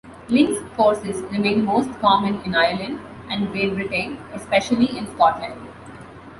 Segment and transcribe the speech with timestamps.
[0.29, 5.61] Links courses remain most common in Ireland and Great Britain, especially in Scotland.